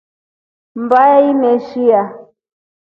Mbaya 0.83 1.19
imeshiya. 1.33 2.01